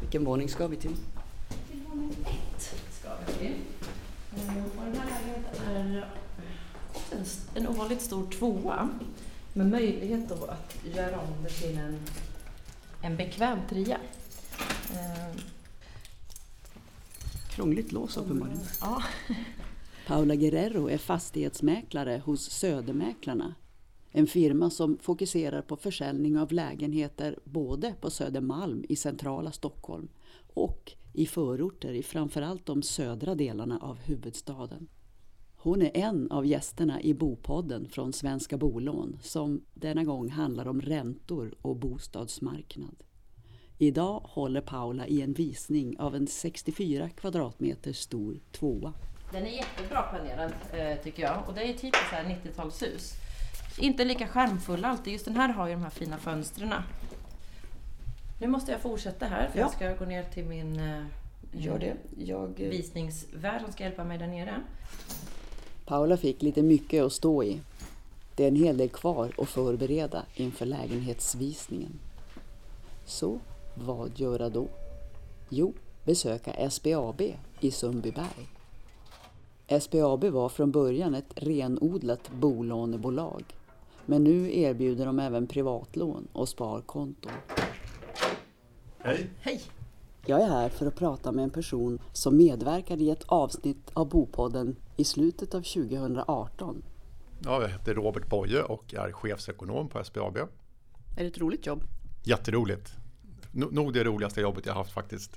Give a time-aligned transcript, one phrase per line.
[0.00, 0.96] Vilken våning ska vi till?
[1.70, 3.54] Till våning ett ska vi till.
[4.36, 6.06] Eh, och den här lägenheten är
[7.12, 7.24] en,
[7.54, 8.88] en ovanligt stor tvåa
[9.52, 11.98] med möjlighet då att göra om det till en,
[13.02, 13.98] en bekväm trea.
[14.92, 15.40] Eh,
[17.50, 18.60] Krångligt lås uppenbarligen.
[18.80, 19.02] Ja.
[20.06, 23.54] Paula Guerrero är fastighetsmäklare hos Södermäklarna.
[24.16, 30.08] En firma som fokuserar på försäljning av lägenheter både på Södermalm i centrala Stockholm
[30.54, 34.88] och i förorter i framförallt de södra delarna av huvudstaden.
[35.56, 40.80] Hon är en av gästerna i Bopodden från Svenska Bolån som denna gång handlar om
[40.80, 43.02] räntor och bostadsmarknad.
[43.78, 48.92] Idag håller Paula i en visning av en 64 kvadratmeter stor tvåa.
[49.32, 53.23] Den är jättebra planerad eh, tycker jag och det är typiskt 90-talshus.
[53.78, 56.74] Inte lika skärmfull alltid, just den här har ju de här fina fönstren.
[58.40, 59.64] Nu måste jag fortsätta här för Ja.
[59.64, 61.04] jag ska gå ner till min eh,
[61.52, 61.96] Gör det.
[62.18, 64.60] Jag, eh, visningsvärd som ska hjälpa mig där nere.
[65.86, 67.60] Paula fick lite mycket att stå i.
[68.36, 71.98] Det är en hel del kvar att förbereda inför lägenhetsvisningen.
[73.04, 73.38] Så
[73.74, 74.68] vad göra då?
[75.48, 77.22] Jo, besöka SBAB
[77.60, 78.48] i Sundbyberg.
[79.80, 83.44] SBAB var från början ett renodlat bolånebolag.
[84.06, 87.32] Men nu erbjuder de även privatlån och sparkonton.
[88.98, 89.30] Hej!
[89.40, 89.60] Hej!
[90.26, 94.08] Jag är här för att prata med en person som medverkade i ett avsnitt av
[94.08, 96.82] Bopodden i slutet av 2018.
[97.44, 100.36] Ja, jag heter Robert Boye och är chefsekonom på SBAB.
[100.36, 100.46] Är
[101.16, 101.82] det ett roligt jobb?
[102.24, 102.92] Jätteroligt.
[103.52, 105.36] No- Nog det roligaste jobbet jag haft faktiskt.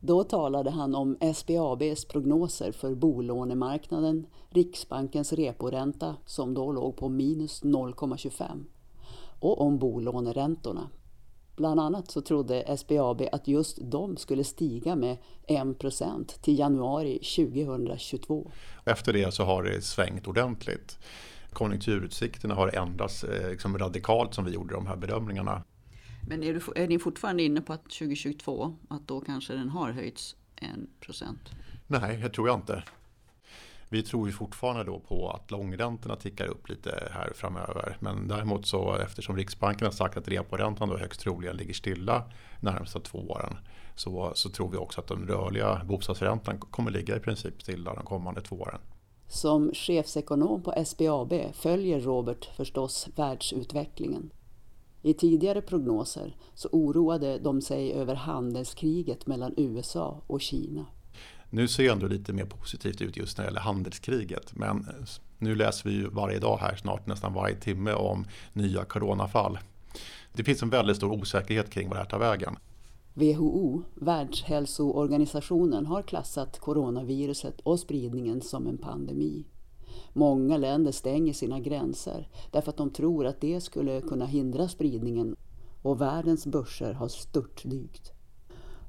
[0.00, 7.62] Då talade han om SBABs prognoser för bolånemarknaden, Riksbankens reporänta som då låg på minus
[7.62, 8.64] 0,25
[9.40, 10.88] och om bolåneräntorna.
[11.56, 15.16] Bland annat så trodde SBAB att just de skulle stiga med
[15.48, 18.50] 1% till januari 2022.
[18.84, 20.98] Efter det så har det svängt ordentligt.
[21.52, 25.62] Konjunkturutsikterna har ändrats eh, liksom radikalt som vi gjorde de här bedömningarna.
[26.28, 29.92] Men är, du, är ni fortfarande inne på att 2022, att då kanske den har
[29.92, 31.36] höjts 1%
[31.86, 32.82] Nej, det tror jag inte.
[33.88, 37.96] Vi tror ju fortfarande då på att långräntorna tickar upp lite här framöver.
[38.00, 42.30] Men däremot så eftersom Riksbanken har sagt att reporäntan då högst troligen ligger stilla
[42.60, 43.56] närmsta två åren.
[43.94, 48.04] Så, så tror vi också att den rörliga bostadsräntan kommer ligga i princip stilla de
[48.04, 48.80] kommande två åren.
[49.28, 54.30] Som chefsekonom på SBAB följer Robert förstås världsutvecklingen.
[55.02, 60.86] I tidigare prognoser så oroade de sig över handelskriget mellan USA och Kina.
[61.50, 64.56] Nu ser det ändå lite mer positivt ut just när det gäller handelskriget.
[64.56, 64.86] Men
[65.38, 69.58] nu läser vi ju varje dag här, snart nästan varje timme, om nya coronafall.
[70.32, 72.56] Det finns en väldigt stor osäkerhet kring vad det här tar vägen.
[73.14, 79.44] WHO, Världshälsoorganisationen, har klassat coronaviruset och spridningen som en pandemi.
[80.12, 85.36] Många länder stänger sina gränser därför att de tror att det skulle kunna hindra spridningen
[85.82, 88.12] och världens börser har störtdykt.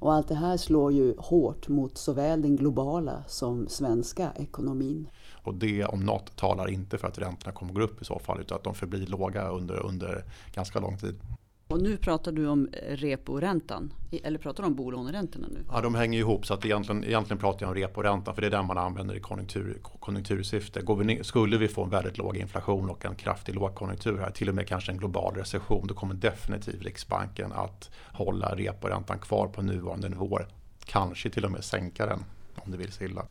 [0.00, 5.08] Och allt det här slår ju hårt mot såväl den globala som svenska ekonomin.
[5.44, 8.40] Och det om något talar inte för att räntorna kommer gå upp i så fall
[8.40, 11.20] utan att de förblir låga under, under ganska lång tid.
[11.70, 13.92] Och nu pratar du om reporäntan,
[14.22, 15.64] eller pratar du om bolåneräntorna nu?
[15.72, 18.50] Ja, de hänger ihop så att egentligen, egentligen pratar jag om reporäntan för det är
[18.50, 20.82] den man använder i konjunktur, konjunktursyfte.
[20.82, 24.30] Går vi ner, skulle vi få en väldigt låg inflation och en kraftig lågkonjunktur här,
[24.30, 29.48] till och med kanske en global recession, då kommer definitivt Riksbanken att hålla reporäntan kvar
[29.48, 30.46] på nuvarande nivåer.
[30.84, 33.26] Kanske till och med sänka den om det vill sig illa.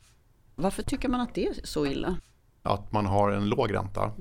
[0.55, 2.17] Varför tycker man att det är så illa?
[2.63, 4.11] Att man har en låg ränta.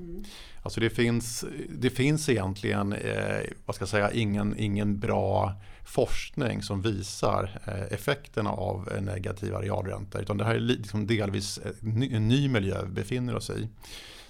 [0.61, 5.53] Alltså det finns, det finns egentligen eh, vad ska jag säga, ingen, ingen bra
[5.85, 10.21] forskning som visar eh, effekterna av en negativa realräntor.
[10.21, 13.69] Utan det här är liksom delvis en ny, en ny miljö vi befinner oss i.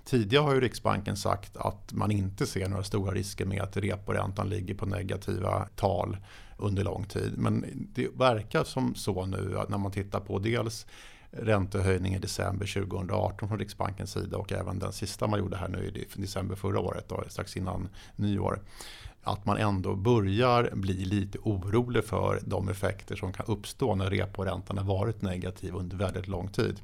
[0.03, 4.50] Tidigare har ju Riksbanken sagt att man inte ser några stora risker med att reporäntan
[4.50, 6.18] ligger på negativa tal
[6.58, 7.34] under lång tid.
[7.38, 10.86] Men det verkar som så nu när man tittar på dels
[11.31, 15.86] räntehöjning i december 2018 från Riksbankens sida och även den sista man gjorde här nu
[15.86, 18.62] i december förra året, då, strax innan nyår.
[19.24, 24.78] Att man ändå börjar bli lite orolig för de effekter som kan uppstå när reporäntan
[24.78, 26.80] har varit negativ under väldigt lång tid.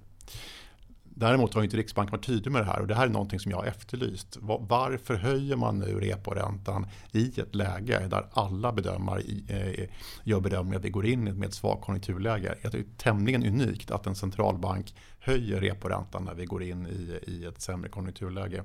[1.17, 3.51] Däremot har inte Riksbanken varit tydlig med det här och det här är någonting som
[3.51, 4.37] jag har efterlyst.
[4.41, 9.89] Varför höjer man nu reporäntan i ett läge där alla bedömare eh,
[10.23, 12.55] gör bedömningen att vi går in med ett svagt konjunkturläge?
[12.61, 17.45] Det är tämligen unikt att en centralbank höjer reporäntan när vi går in i, i
[17.45, 18.63] ett sämre konjunkturläge.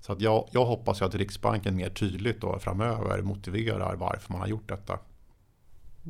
[0.00, 4.48] Så att jag, jag hoppas att Riksbanken mer tydligt då framöver motiverar varför man har
[4.48, 4.98] gjort detta.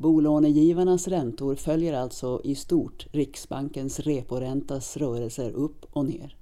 [0.01, 6.37] Bolånegivarnas räntor följer alltså i stort Riksbankens reporäntas rörelser upp och ner.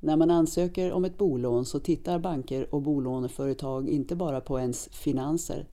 [0.00, 4.88] När man ansöker om ett bolån så tittar banker och bolåneföretag inte bara på ens
[4.92, 5.68] finanser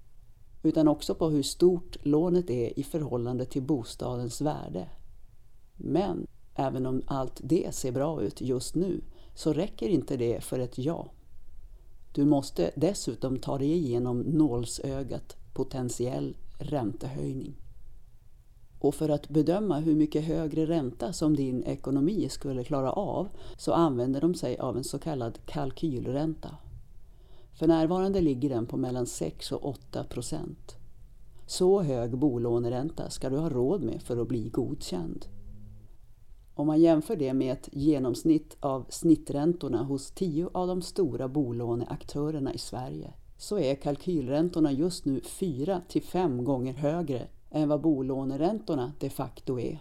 [0.64, 4.90] utan också på hur stort lånet är i förhållande till bostadens värde.
[5.76, 9.02] Men även om allt det ser bra ut just nu
[9.36, 11.12] så räcker inte det för ett ja.
[12.14, 17.56] Du måste dessutom ta dig igenom nålsögat potentiell räntehöjning.
[18.80, 23.28] Och för att bedöma hur mycket högre ränta som din ekonomi skulle klara av
[23.58, 26.58] så använder de sig av en så kallad kalkylränta.
[27.54, 30.76] För närvarande ligger den på mellan 6 och 8 procent.
[31.46, 35.26] Så hög bolåneränta ska du ha råd med för att bli godkänd.
[36.56, 42.54] Om man jämför det med ett genomsnitt av snitträntorna hos tio av de stora bolåneaktörerna
[42.54, 48.94] i Sverige så är kalkylräntorna just nu 4 till 5 gånger högre än vad bolåneräntorna
[49.00, 49.80] de facto är.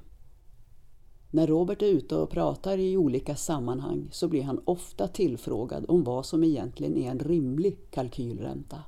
[1.31, 6.05] När Robert är ute och pratar i olika sammanhang så blir han ofta tillfrågad om
[6.05, 8.83] vad som egentligen är en rimlig kalkylränta.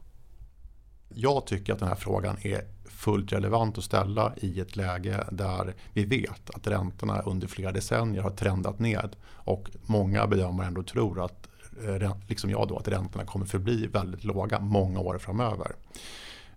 [1.08, 5.74] Jag tycker att den här frågan är fullt relevant att ställa i ett läge där
[5.92, 11.24] vi vet att räntorna under flera decennier har trendat ned och många bedömare ändå tror
[11.24, 11.48] att,
[11.86, 15.72] Eh, liksom jag då, att räntorna kommer förbli väldigt låga många år framöver.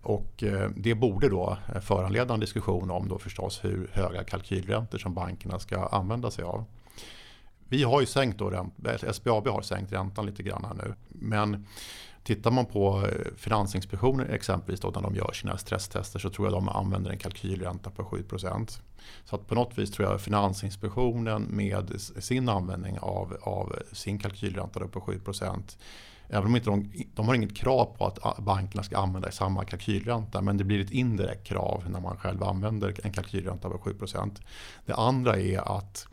[0.01, 4.97] Och eh, det borde då eh, föranleda en diskussion om då förstås hur höga kalkylräntor
[4.97, 6.65] som bankerna ska använda sig av.
[7.69, 8.69] Vi har ju sänkt då,
[9.11, 10.93] SBAB har sänkt räntan lite grann här nu.
[11.07, 11.65] Men
[12.25, 16.53] tittar man på eh, Finansinspektionen exempelvis då när de gör sina stresstester så tror jag
[16.53, 18.79] de använder en kalkylränta på 7%
[19.25, 24.87] Så att på något vis tror jag Finansinspektionen med sin användning av, av sin kalkylränta
[24.87, 25.21] på 7
[26.27, 29.65] Även om inte de, de har inget krav på att ah, bankerna ska använda samma
[29.65, 34.41] kalkylränta men det blir ett indirekt krav när man själv använder en kalkylränta på 7%
[34.85, 36.07] Det andra är att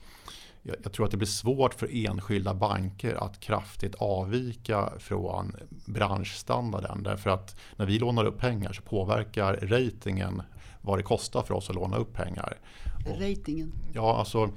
[0.63, 7.03] jag tror att det blir svårt för enskilda banker att kraftigt avvika från branschstandarden.
[7.03, 10.43] Därför att när vi lånar upp pengar så påverkar ratingen
[10.83, 12.59] vad det kostar för oss att låna upp pengar.
[13.07, 13.73] Ratingen?
[13.93, 14.51] Ja, alltså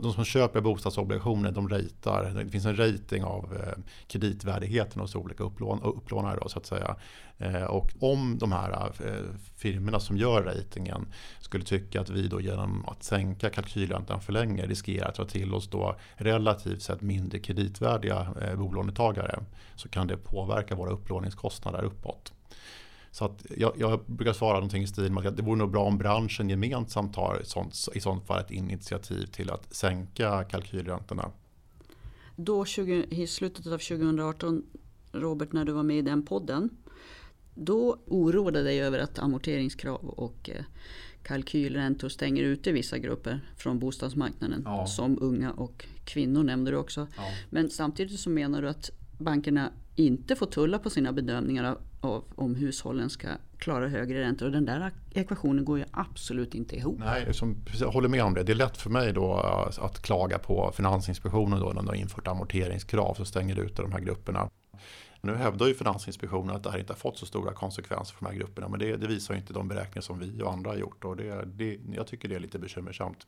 [0.00, 2.44] de som köper bostadsobligationer de ratear.
[2.44, 6.38] Det finns en rating av eh, kreditvärdigheten hos olika upplån, upplånare.
[6.42, 6.96] Då, så att säga.
[7.38, 9.14] Eh, och om de här eh,
[9.56, 11.06] firmorna som gör ratingen
[11.40, 15.54] skulle tycka att vi då genom att sänka kalkylräntan för länge riskerar att ta till
[15.54, 18.26] oss då relativt sett mindre kreditvärdiga
[18.56, 19.38] bolånetagare
[19.76, 22.32] så kan det påverka våra upplåningskostnader uppåt.
[23.16, 25.84] Så att jag, jag, brukar svara någonting i stil med att det vore nog bra
[25.84, 31.30] om branschen gemensamt tar sånt, i sånt fall ett initiativ till att sänka kalkylräntorna.
[32.36, 34.62] Då 20, i slutet av 2018,
[35.12, 36.70] Robert, när du var med i den podden,
[37.54, 40.64] då oroade dig över att amorteringskrav och eh,
[41.22, 44.62] kalkylräntor stänger ute vissa grupper från bostadsmarknaden.
[44.64, 44.86] Ja.
[44.86, 47.06] Som unga och kvinnor nämnde du också.
[47.16, 47.22] Ja.
[47.50, 52.24] Men samtidigt så menar du att bankerna inte får tulla på sina bedömningar av, av,
[52.34, 53.28] om hushållen ska
[53.58, 54.46] klara högre räntor.
[54.46, 56.98] Och den där ekvationen går ju absolut inte ihop.
[56.98, 58.42] Nej, som, jag håller med om det.
[58.42, 61.94] Det är lätt för mig då eh, att, klaga på Finansinspektionen då när de har
[61.94, 64.50] infört amorteringskrav som stänger ute de här grupperna.
[65.20, 68.30] Nu hävdar ju Finansinspektionen att det här inte har fått så stora konsekvenser för de
[68.30, 68.68] här grupperna.
[68.68, 71.04] Men det, det visar inte de beräkningar som vi och andra har gjort.
[71.04, 73.26] Och det, det, jag tycker det är lite bekymmersamt.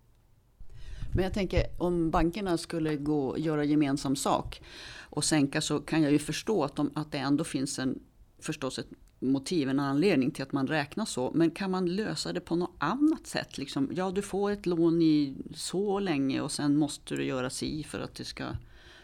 [1.15, 4.63] Men jag tänker om bankerna skulle gå, göra gemensam sak
[5.01, 7.99] och sänka så kan jag ju förstå att, de, att det ändå finns en,
[8.39, 8.89] förstås ett
[9.19, 11.31] motiv, en anledning till att man räknar så.
[11.35, 13.59] Men kan man lösa det på något annat sätt?
[13.59, 17.83] Liksom, ja, du får ett lån i så länge och sen måste du göra si
[17.83, 18.45] för att det ska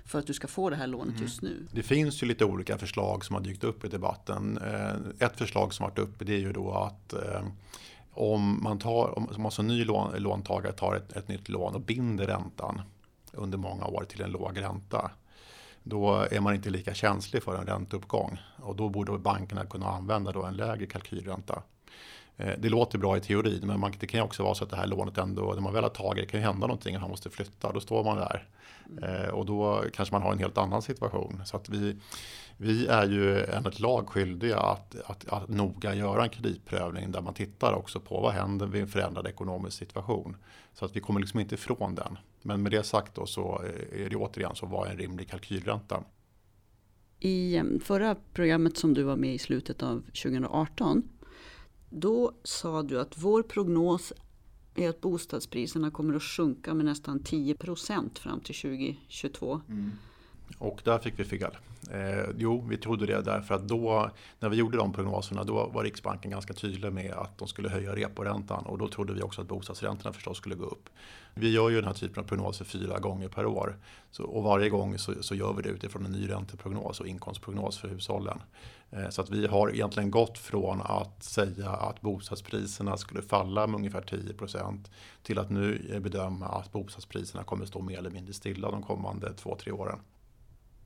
[0.07, 1.51] för att du ska få det här lånet just nu?
[1.51, 1.69] Mm.
[1.73, 4.59] Det finns ju lite olika förslag som har dykt upp i debatten.
[4.59, 7.43] Eh, ett förslag som varit uppe det är ju då att eh,
[8.15, 11.81] om man tar, om alltså en ny lån, låntagare tar ett, ett nytt lån och
[11.81, 12.83] binder räntan
[13.33, 15.11] under många år till en låg ränta.
[15.83, 20.33] Då är man inte lika känslig för en ränteuppgång och då borde bankerna kunna använda
[20.33, 21.63] då en lägre kalkylränta.
[22.37, 24.71] Eh, det låter bra i teorin men man, det kan ju också vara så att
[24.71, 27.01] det här lånet ändå, när man väl har tagit det kan ju hända någonting och
[27.01, 27.73] han måste flytta.
[27.73, 28.49] Då står man där.
[29.03, 29.35] Mm.
[29.35, 31.43] Och då kanske man har en helt annan situation.
[31.45, 31.97] Så att vi,
[32.57, 37.35] vi är ju enligt lag skyldiga att, att, att noga göra en kreditprövning där man
[37.35, 40.37] tittar också på vad händer vid en förändrad ekonomisk situation.
[40.73, 42.19] Så att vi kommer liksom inte ifrån den.
[42.43, 46.05] Men med det sagt då så är det återigen så var en rimlig kalkylränta.
[47.21, 51.03] I eh, förra programmet som du var med i slutet av 2018
[51.91, 54.13] då sa du att vår prognos
[54.75, 59.61] är att bostadspriserna kommer att sjunka med nästan 10 procent fram till 2022.
[59.69, 59.91] Mm.
[60.59, 61.57] Och där fick vi fel.
[61.91, 64.11] Eh, jo, vi trodde det därför att då,
[64.41, 67.97] när vi gjorde de prognoserna, då var Riksbanken ganska tydlig med att de skulle höja
[67.97, 70.89] reporäntan och då trodde vi också att bostadsräntorna förstås skulle gå upp.
[71.35, 73.77] Vi gör ju den här typen av prognoser fyra gånger per år
[74.11, 77.79] så, och varje gång så, så, gör vi det utifrån en ny ränteprognos och inkomstprognos
[77.79, 78.39] för hushållen.
[78.91, 83.79] Eh, så att vi har egentligen gått från att säga att bostadspriserna skulle falla med
[83.79, 84.91] ungefär 10%
[85.23, 89.57] till att nu bedöma att bostadspriserna kommer stå mer eller mindre stilla de kommande två,
[89.61, 89.99] tre åren.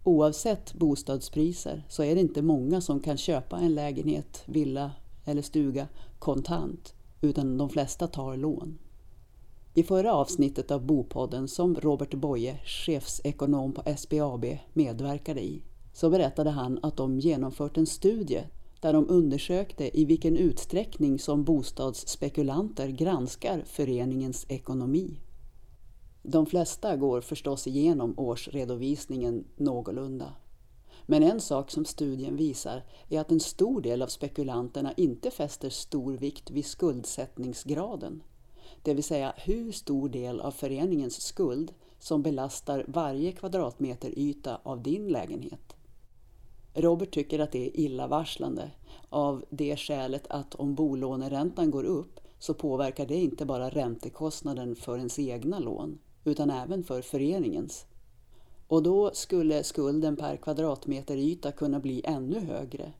[0.08, 4.90] Oavsett bostadspriser så är det inte många som kan köpa en lägenhet, villa
[5.24, 5.88] eller stuga
[6.18, 8.78] kontant, utan de flesta tar lån.
[9.74, 15.62] I förra avsnittet av Bopodden som Robert Boye, chefsekonom på SBAB, medverkade i,
[15.92, 18.42] så berättade han att de genomfört en studie
[18.80, 25.20] där de undersökte i vilken utsträckning som bostadsspekulanter granskar föreningens ekonomi.
[26.30, 30.34] De flesta går förstås igenom årsredovisningen någorlunda.
[31.06, 35.70] Men en sak som studien visar är att en stor del av spekulanterna inte fäster
[35.70, 38.22] stor vikt vid skuldsättningsgraden.
[38.82, 44.82] Det vill säga hur stor del av föreningens skuld som belastar varje kvadratmeter yta av
[44.82, 45.76] din lägenhet.
[46.74, 48.70] Robert tycker att det är illavarslande
[49.08, 54.96] av det skälet att om bolåneräntan går upp så påverkar det inte bara räntekostnaden för
[54.96, 57.86] ens egna lån utan även för föreningens.
[58.66, 62.92] Och då skulle skulden per kvadratmeter yta kunna bli ännu högre,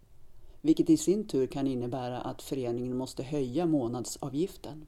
[0.61, 4.87] vilket i sin tur kan innebära att föreningen måste höja månadsavgiften.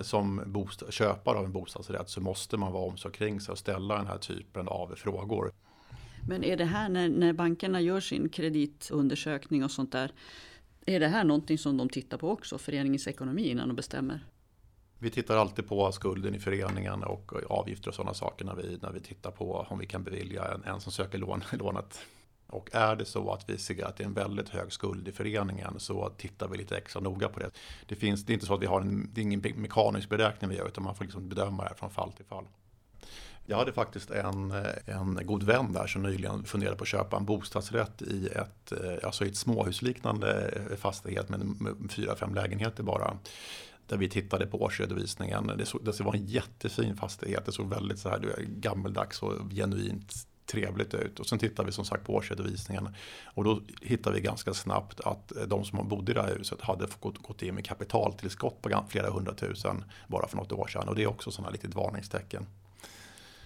[0.00, 4.06] Som köpare av en bostadsrätt så måste man vara omsorg kring sig och ställa den
[4.06, 5.52] här typen av frågor.
[6.28, 10.12] Men är det här när, när bankerna gör sin kreditundersökning och sånt där,
[10.86, 14.26] är det här någonting som de tittar på också, föreningens ekonomi, innan de bestämmer?
[14.98, 18.92] Vi tittar alltid på skulden i föreningen och avgifter och sådana saker när vi, när
[18.92, 22.00] vi tittar på om vi kan bevilja en, en som söker lån, lånet.
[22.46, 25.12] Och är det så att vi ser att det är en väldigt hög skuld i
[25.12, 27.50] föreningen så tittar vi lite extra noga på det.
[27.86, 30.50] Det, finns, det är inte så att vi har en, det är ingen mekanisk beräkning
[30.50, 32.44] vi gör utan man får liksom bedöma det från fall till fall.
[33.46, 34.52] Jag hade faktiskt en,
[34.86, 39.04] en god vän där som nyligen funderade på att köpa en bostadsrätt i ett, eh,
[39.04, 43.18] alltså ett småhusliknande eh, fastighet med, med fyra, fem lägenheter bara
[43.88, 45.46] där vi tittade på årsredovisningen.
[45.58, 47.46] Det, såg, det var en jättefin fastighet.
[47.46, 50.14] Det såg väldigt så här, gammeldags och genuint
[50.46, 51.20] trevligt ut.
[51.20, 52.88] Och sen tittade vi som sagt på årsredovisningen.
[53.24, 56.86] Och då hittade vi ganska snabbt att de som bodde i det här huset hade
[57.00, 60.88] gått, gått in med kapitaltillskott på flera hundratusen bara för något år sedan.
[60.88, 62.46] Och det är också sådana litet varningstecken.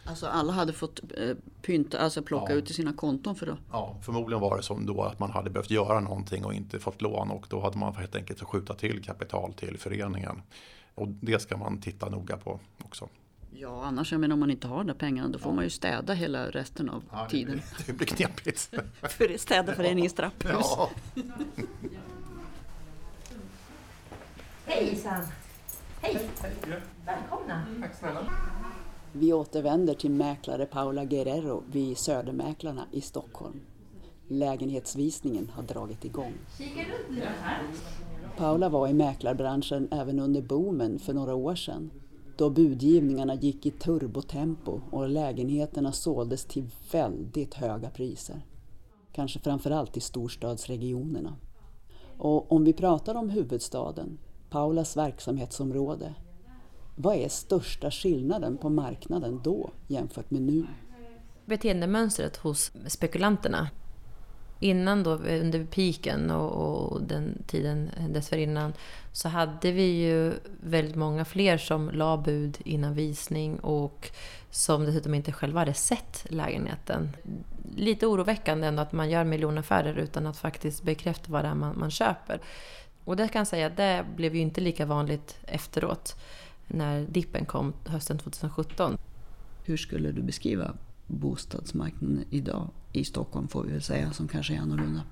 [0.05, 2.59] Alltså alla hade fått eh, pynta, alltså plocka ja.
[2.59, 3.57] ut i sina konton för då?
[3.73, 7.03] Ja, förmodligen var det som då att man hade behövt göra någonting och inte fått
[7.03, 10.43] lån och då hade man helt enkelt skjuta till kapital till föreningen.
[10.95, 13.09] Och det ska man titta noga på också.
[13.55, 15.57] Ja, annars jag menar, om man inte har de pengarna då får ja.
[15.57, 17.53] man ju städa hela resten av ja, det tiden.
[17.55, 18.71] Blir, det blir knepigt.
[19.03, 20.53] för städa föreningens trapphus.
[20.53, 20.91] Ja.
[24.67, 25.25] Hejsan!
[26.01, 26.29] Hej!
[26.41, 26.81] Hej.
[27.05, 27.67] Välkomna!
[27.81, 28.31] Tack snälla!
[29.13, 33.61] Vi återvänder till mäklare Paula Guerrero vid Södermäklarna i Stockholm.
[34.29, 36.33] Lägenhetsvisningen har dragit igång.
[38.37, 41.91] Paula var i mäklarbranschen även under boomen för några år sedan
[42.37, 48.43] då budgivningarna gick i turbotempo och lägenheterna såldes till väldigt höga priser.
[49.13, 51.37] Kanske framförallt i storstadsregionerna.
[52.19, 54.19] Och om vi pratar om huvudstaden,
[54.51, 56.15] Paulas verksamhetsområde,
[56.97, 60.67] vad är största skillnaden på marknaden då jämfört med nu?
[61.45, 63.71] Beteendemönstret hos spekulanterna.
[64.61, 68.73] Innan då, under piken och, och den tiden dessförinnan,
[69.13, 70.33] så hade vi ju
[70.63, 74.11] väldigt många fler som la bud innan visning och
[74.51, 77.17] som dessutom inte själva hade sett lägenheten.
[77.77, 81.79] Lite oroväckande ändå att man gör miljonaffärer utan att faktiskt bekräfta vad det är man,
[81.79, 82.41] man köper.
[83.05, 86.17] Och det kan jag säga, det blev ju inte lika vanligt efteråt
[86.69, 88.99] när dippen kom hösten 2017.
[89.65, 90.75] Hur skulle du beskriva
[91.07, 95.03] bostadsmarknaden idag i Stockholm får vi väl säga, som kanske är annorlunda?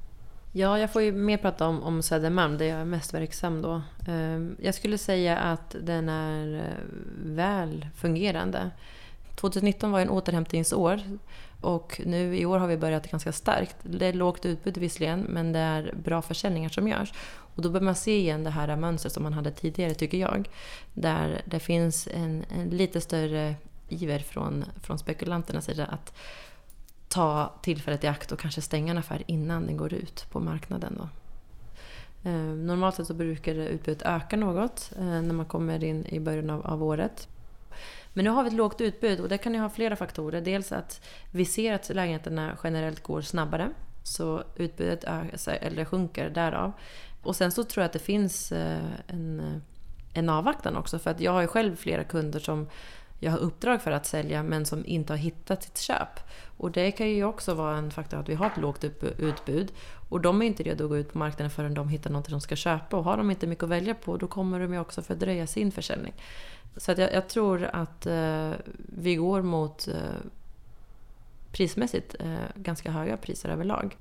[0.52, 3.82] Ja, jag får ju mer prata om, om Södermalm där jag är mest verksam då.
[4.08, 6.84] Ehm, jag skulle säga att den är eh,
[7.24, 8.70] väl fungerande.
[9.36, 11.00] 2019 var en återhämtningsår
[11.60, 13.76] och nu i år har vi börjat ganska starkt.
[13.82, 17.12] Det är lågt utbud visserligen, men det är bra försäljningar som görs.
[17.60, 20.48] Och då bör man se igen det här mönstret som man hade tidigare, tycker jag.
[20.94, 23.54] Där det finns en, en lite större
[23.88, 26.14] iver från, från spekulanternas sida att
[27.08, 30.94] ta tillfället i akt och kanske stänga en affär innan den går ut på marknaden.
[30.98, 31.08] Då.
[32.30, 36.50] Eh, normalt sett så brukar utbudet öka något eh, när man kommer in i början
[36.50, 37.28] av, av året.
[38.12, 40.40] Men nu har vi ett lågt utbud och det kan ju ha flera faktorer.
[40.40, 43.68] Dels att vi ser att lägenheterna generellt går snabbare.
[44.02, 46.72] Så utbudet eller sjunker därav.
[47.22, 49.60] Och sen så tror jag att det finns eh, en, eh,
[50.14, 50.98] en avvaktan också.
[50.98, 52.68] För att jag har ju själv flera kunder som
[53.18, 56.20] jag har uppdrag för att sälja men som inte har hittat sitt köp.
[56.56, 58.84] Och det kan ju också vara en faktor att vi har ett lågt
[59.18, 59.72] utbud.
[60.08, 62.40] Och de är inte redo att gå ut på marknaden förrän de hittar något de
[62.40, 62.96] ska köpa.
[62.96, 65.72] Och har de inte mycket att välja på då kommer de ju också fördröja sin
[65.72, 66.14] försäljning.
[66.76, 69.94] Så att jag, jag tror att eh, vi går mot eh,
[71.52, 73.96] prismässigt eh, ganska höga priser överlag.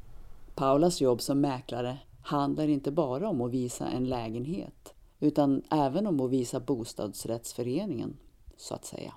[0.56, 6.20] Paulas jobb som mäklare handlar inte bara om att visa en lägenhet utan även om
[6.20, 8.18] att visa bostadsrättsföreningen,
[8.58, 9.14] så att säga.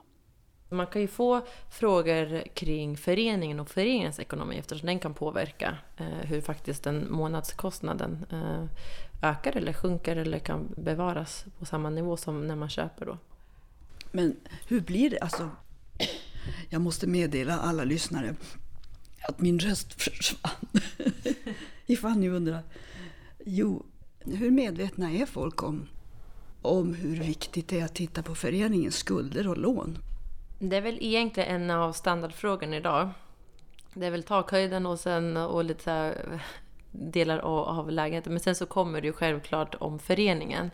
[0.68, 6.06] Man kan ju få frågor kring föreningen och föreningens ekonomi eftersom den kan påverka eh,
[6.06, 8.64] hur faktiskt den månadskostnaden eh,
[9.30, 13.06] ökar eller sjunker eller kan bevaras på samma nivå som när man köper.
[13.06, 13.18] Då.
[14.11, 14.37] Men
[14.68, 15.18] hur blir det?
[15.18, 15.50] Alltså,
[16.71, 18.35] jag måste meddela alla lyssnare
[19.28, 20.80] att min röst försvann.
[21.87, 22.62] Ifall ni undrar.
[23.45, 23.87] Jo,
[24.21, 25.89] hur medvetna är folk om,
[26.63, 29.99] om hur viktigt det är att titta på föreningens skulder och lån?
[30.59, 33.11] Det är väl egentligen en av standardfrågorna idag.
[33.95, 36.41] Det är väl takhöjden och sen och lite eh,
[36.91, 38.33] delar av lägenheten.
[38.33, 40.71] Men sen så kommer det ju självklart om föreningen.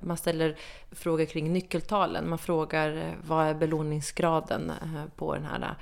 [0.00, 0.56] Man ställer
[0.90, 2.28] frågor kring nyckeltalen.
[2.28, 5.74] Man frågar eh, vad är belåningsgraden eh, på den här,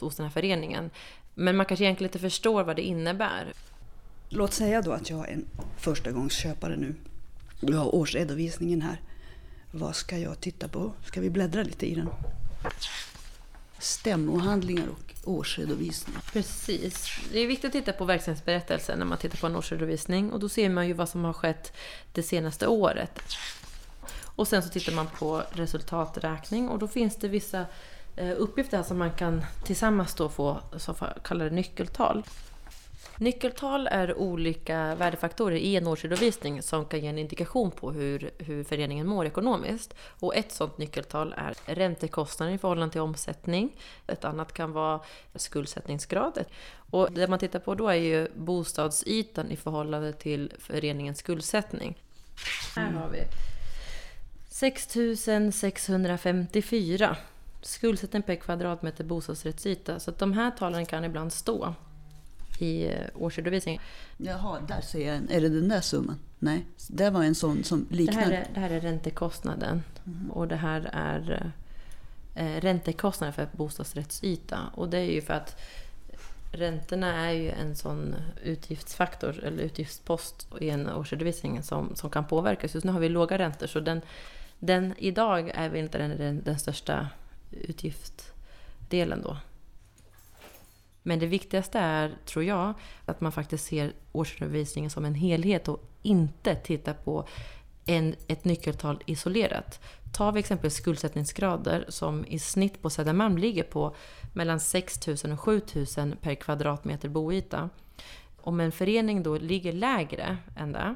[0.00, 0.90] hos den här föreningen.
[1.34, 3.52] Men man kanske egentligen inte förstår vad det innebär.
[4.28, 6.94] Låt säga då att jag är en förstagångsköpare nu.
[7.60, 9.00] Jag har årsredovisningen här.
[9.70, 10.92] Vad ska jag titta på?
[11.04, 12.08] Ska vi bläddra lite i den?
[13.78, 16.16] Stämmohandlingar och årsredovisning.
[16.32, 17.20] Precis.
[17.32, 20.32] Det är viktigt att titta på verksamhetsberättelsen när man tittar på en årsredovisning.
[20.32, 21.72] Och då ser man ju vad som har skett
[22.12, 23.20] det senaste året.
[24.22, 27.66] Och sen så tittar man på resultaträkning och då finns det vissa
[28.16, 32.24] eh, uppgifter som man kan tillsammans då få så kallade nyckeltal.
[33.18, 38.64] Nyckeltal är olika värdefaktorer i en årsredovisning som kan ge en indikation på hur, hur
[38.64, 39.94] föreningen mår ekonomiskt.
[40.20, 43.76] Och ett sådant nyckeltal är räntekostnader i förhållande till omsättning.
[44.06, 45.00] Ett annat kan vara
[45.34, 46.44] skuldsättningsgrad.
[46.90, 51.98] Och det man tittar på då är ju bostadsytan i förhållande till föreningens skuldsättning.
[52.76, 53.22] Här har vi
[54.48, 57.16] 6654
[57.62, 60.00] skuldsättning per kvadratmeter bostadsrättsyta.
[60.00, 61.74] Så de här talen kan ibland stå
[62.58, 63.82] i eh, årsredovisningen.
[64.16, 65.30] Jaha, där ser jag en.
[65.30, 66.18] Är det den där summan?
[66.38, 68.14] Nej, det var en sån som liknar.
[68.14, 70.30] Det här är, det här är räntekostnaden mm.
[70.30, 71.52] och det här är
[72.34, 74.58] eh, räntekostnaden för bostadsrättsyta.
[74.74, 75.60] Och det är ju för att
[76.52, 78.14] räntorna är ju en sån
[78.44, 82.74] utgiftsfaktor eller utgiftspost i en årsredovisning som, som kan påverkas.
[82.74, 84.00] Just nu har vi låga räntor så den,
[84.58, 87.08] den idag är väl inte den, den, den största
[87.50, 89.36] utgiftsdelen då.
[91.06, 95.90] Men det viktigaste är, tror jag, att man faktiskt ser årsredovisningen som en helhet och
[96.02, 97.28] inte tittar på
[97.86, 99.80] en, ett nyckeltal isolerat.
[100.12, 103.96] Tar vi exempelvis skuldsättningsgrader som i snitt på Södermalm ligger på
[104.32, 105.60] mellan 6 000 och 7
[105.96, 107.70] 000 per kvadratmeter boyta.
[108.40, 110.94] Om en förening då ligger lägre än det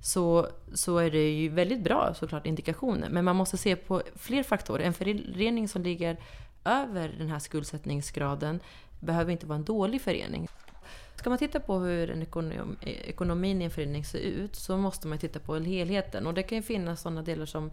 [0.00, 3.08] så, så är det ju väldigt bra såklart indikationer.
[3.10, 4.84] Men man måste se på fler faktorer.
[4.84, 6.16] En förening som ligger
[6.64, 8.60] över den här skuldsättningsgraden
[9.00, 10.48] behöver inte vara en dålig förening.
[11.16, 15.08] Ska man titta på hur en ekonom, ekonomin i en förening ser ut så måste
[15.08, 16.26] man titta på helheten.
[16.26, 17.70] Och det kan ju finnas sådana delar som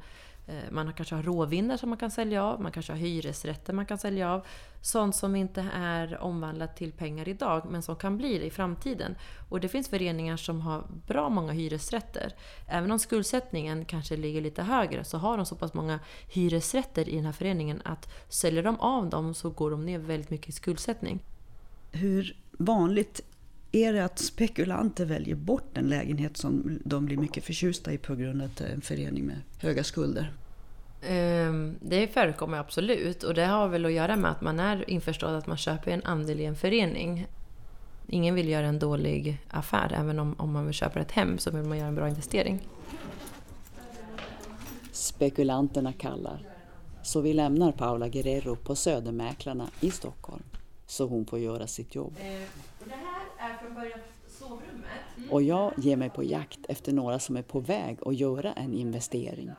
[0.48, 3.86] Eh, man kanske har råvindar som man kan sälja av, man kanske har hyresrätter man
[3.86, 4.46] kan sälja av.
[4.82, 9.16] Sånt som inte är omvandlat till pengar idag men som kan bli det i framtiden.
[9.50, 12.34] Och det finns föreningar som har bra många hyresrätter.
[12.68, 17.16] Även om skuldsättningen kanske ligger lite högre så har de så pass många hyresrätter i
[17.16, 20.52] den här föreningen att säljer de av dem så går de ner väldigt mycket i
[20.52, 21.20] skuldsättning.
[21.92, 23.22] Hur vanligt
[23.84, 28.16] är det att spekulanter väljer bort en lägenhet som de blir mycket förtjusta i på
[28.16, 30.34] grund av att det är en förening med höga skulder?
[31.02, 35.36] Ehm, det förekommer absolut och det har väl att göra med att man är införstådd
[35.36, 37.28] att man köper en andel i en förening.
[38.08, 41.52] Ingen vill göra en dålig affär, även om, om man vill köpa ett hem så
[41.52, 42.68] vill man göra en bra investering.
[44.92, 46.42] Spekulanterna kallar.
[47.04, 50.44] Så vi lämnar Paula Guerrero på Södermäklarna i Stockholm
[50.88, 52.14] så hon får göra sitt jobb.
[53.48, 55.18] Är från början sovrummet.
[55.18, 55.30] Mm.
[55.32, 58.74] Och jag ger mig på jakt efter några som är på väg att göra en
[58.74, 59.52] investering.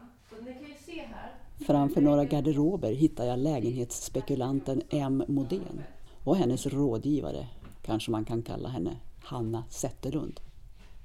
[1.67, 5.83] Framför några garderober hittar jag lägenhetsspekulanten M Modén
[6.25, 7.47] och hennes rådgivare,
[7.83, 10.41] kanske man kan kalla henne Hanna Zetterlund.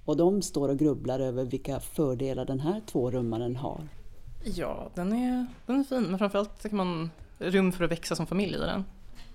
[0.05, 3.87] Och de står och grubblar över vilka fördelar den här tvårummaren har.
[4.43, 8.27] Ja, den är, den är fin men framförallt kan man rum för att växa som
[8.27, 8.83] familj i den.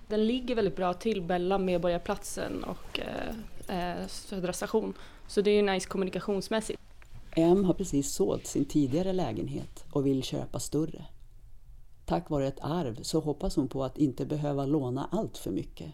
[0.09, 4.93] Den ligger väldigt bra till mellan Medborgarplatsen och eh, eh, Södra station.
[5.27, 6.79] Så det är ju nice kommunikationsmässigt.
[7.31, 11.05] M har precis sålt sin tidigare lägenhet och vill köpa större.
[12.05, 15.91] Tack vare ett arv så hoppas hon på att inte behöva låna allt för mycket.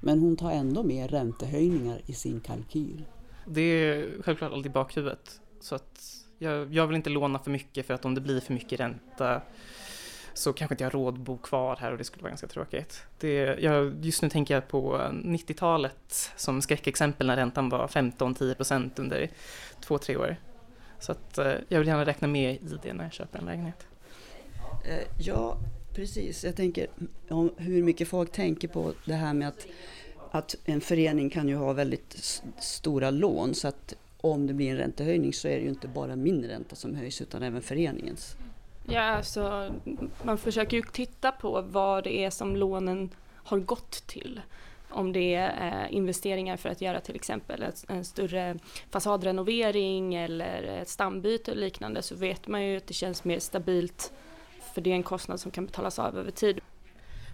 [0.00, 3.04] Men hon tar ändå med räntehöjningar i sin kalkyl.
[3.46, 5.40] Det är självklart alltid i bakhuvudet.
[5.60, 6.00] Så att
[6.38, 9.42] jag, jag vill inte låna för mycket för att om det blir för mycket ränta
[10.36, 12.46] så kanske inte jag har råd att bo kvar här och det skulle vara ganska
[12.46, 13.02] tråkigt.
[13.18, 19.30] Det, jag, just nu tänker jag på 90-talet som skräckexempel när räntan var 15-10% under
[19.80, 20.36] två, tre år.
[20.98, 23.86] Så att eh, jag vill gärna räkna med i det när jag köper en lägenhet.
[24.84, 25.58] Eh, ja,
[25.94, 26.44] precis.
[26.44, 26.86] Jag tänker
[27.28, 29.66] om hur mycket folk tänker på det här med att,
[30.30, 34.76] att en förening kan ju ha väldigt stora lån så att om det blir en
[34.76, 38.36] räntehöjning så är det ju inte bara min ränta som höjs utan även föreningens.
[38.88, 39.74] Ja, alltså,
[40.22, 44.40] man försöker ju titta på vad det är som lånen har gått till.
[44.88, 48.58] Om det är eh, investeringar för att göra till exempel en större
[48.90, 54.12] fasadrenovering eller ett stambyte och liknande så vet man ju att det känns mer stabilt
[54.74, 56.60] för det är en kostnad som kan betalas av över tid.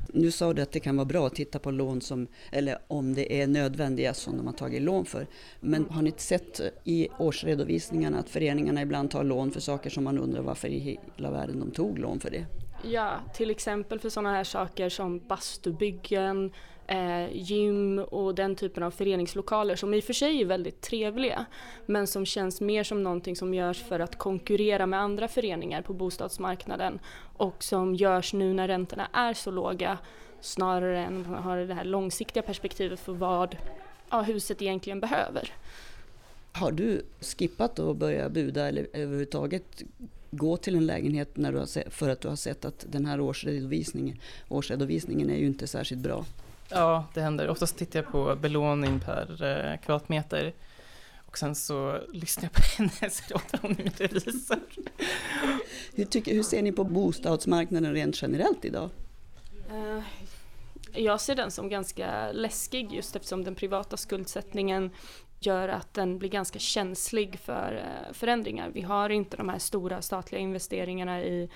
[0.09, 3.15] Nu sa du att det kan vara bra att titta på lån som, eller om
[3.15, 5.27] det är nödvändiga som de har tagit lån för.
[5.61, 10.05] Men har ni inte sett i årsredovisningarna att föreningarna ibland tar lån för saker som
[10.05, 12.47] man undrar varför i hela världen de tog lån för det?
[12.85, 16.53] Ja, till exempel för sådana här saker som bastubyggen,
[16.93, 21.45] eh, gym och den typen av föreningslokaler som i och för sig är väldigt trevliga
[21.87, 25.93] men som känns mer som någonting som görs för att konkurrera med andra föreningar på
[25.93, 26.99] bostadsmarknaden
[27.37, 29.99] och som görs nu när räntorna är så låga
[30.41, 33.57] snarare än att man har det här långsiktiga perspektivet för vad
[34.11, 35.53] ja, huset egentligen behöver.
[36.53, 39.83] Har du skippat att börja buda eller överhuvudtaget
[40.31, 43.21] gå till en lägenhet när du har för att du har sett att den här
[43.21, 44.17] årsredovisningen,
[44.49, 46.25] årsredovisningen är ju inte särskilt bra?
[46.75, 47.49] Ja, det händer.
[47.49, 50.53] Oftast tittar jag på belåning per eh, kvadratmeter
[51.27, 54.59] och sen så lyssnar jag på henne så låter hon min revisor.
[55.95, 58.91] Hur, tycker, hur ser ni på bostadsmarknaden rent generellt idag?
[59.71, 60.03] Uh,
[60.95, 64.91] jag ser den som ganska läskig just eftersom den privata skuldsättningen
[65.41, 68.71] gör att den blir ganska känslig för eh, förändringar.
[68.75, 71.49] Vi har inte de här stora statliga investeringarna i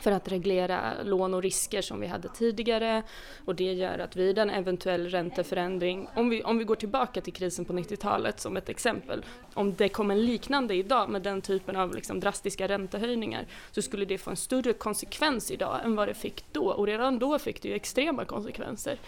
[0.00, 3.02] för att reglera lån och risker som vi hade tidigare
[3.44, 7.32] och det gör att vid en eventuell ränteförändring, om vi, om vi går tillbaka till
[7.32, 9.24] krisen på 90-talet som ett exempel,
[9.54, 14.04] om det kom en liknande idag med den typen av liksom drastiska räntehöjningar så skulle
[14.04, 17.62] det få en större konsekvens idag än vad det fick då och redan då fick
[17.62, 18.98] det ju extrema konsekvenser.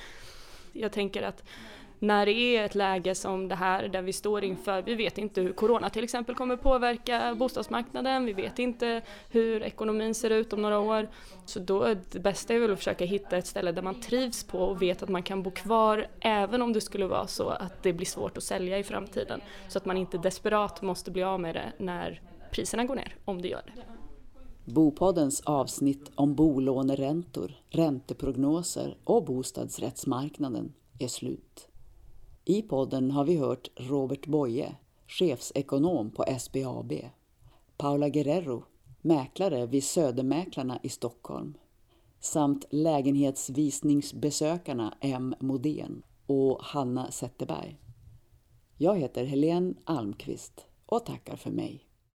[0.73, 1.45] Jag tänker att
[2.02, 5.40] när det är ett läge som det här där vi står inför, vi vet inte
[5.40, 10.62] hur corona till exempel kommer påverka bostadsmarknaden, vi vet inte hur ekonomin ser ut om
[10.62, 11.08] några år.
[11.46, 14.44] Så då är det bästa är väl att försöka hitta ett ställe där man trivs
[14.44, 17.82] på och vet att man kan bo kvar även om det skulle vara så att
[17.82, 19.40] det blir svårt att sälja i framtiden.
[19.68, 23.42] Så att man inte desperat måste bli av med det när priserna går ner, om
[23.42, 23.82] det gör det.
[24.72, 31.68] Bopoddens avsnitt om bolåneräntor, ränteprognoser och bostadsrättsmarknaden är slut.
[32.44, 34.76] I podden har vi hört Robert Boye,
[35.07, 36.92] chefsekonom på SBAB,
[37.76, 38.64] Paula Guerrero,
[39.00, 41.55] mäklare vid Södermäklarna i Stockholm,
[42.20, 47.78] samt lägenhetsvisningsbesökarna M Modén och Hanna Zetterberg.
[48.76, 51.87] Jag heter Helene Almqvist och tackar för mig.